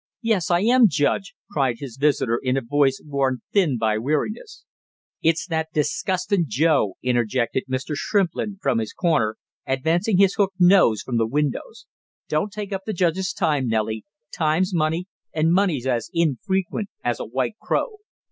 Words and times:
"Yes 0.23 0.49
I 0.49 0.61
am, 0.61 0.87
Judge!" 0.87 1.35
cried 1.51 1.75
his 1.77 1.97
visitor 1.97 2.39
in 2.41 2.57
a 2.57 2.61
voice 2.61 2.99
worn 3.05 3.43
thin 3.53 3.77
by 3.77 3.99
weariness. 3.99 4.65
"It's 5.21 5.45
that 5.45 5.67
disgustin' 5.75 6.45
Joe!" 6.47 6.95
interjected 7.03 7.65
Mr. 7.69 7.91
Shrimplin 7.93 8.57
from 8.63 8.79
his 8.79 8.93
corner, 8.93 9.37
advancing 9.67 10.17
his 10.17 10.33
hooked 10.33 10.59
nose 10.59 11.03
from 11.03 11.17
the 11.17 11.29
shadows. 11.31 11.85
"Don't 12.27 12.51
take 12.51 12.73
up 12.73 12.81
the 12.87 12.93
judge's 12.93 13.31
time, 13.31 13.67
Nellie; 13.67 14.03
time's 14.33 14.73
money, 14.73 15.05
and 15.35 15.53
money's 15.53 15.85
as 15.85 16.09
infrequent 16.15 16.89
as 17.03 17.19
a 17.19 17.25
white 17.25 17.59
crow." 17.61 17.97